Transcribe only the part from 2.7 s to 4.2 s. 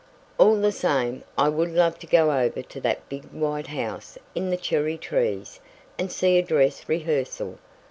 that big white house